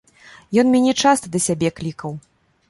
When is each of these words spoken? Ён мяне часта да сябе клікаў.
Ён 0.61 0.71
мяне 0.75 0.93
часта 1.03 1.31
да 1.35 1.43
сябе 1.49 1.69
клікаў. 1.81 2.11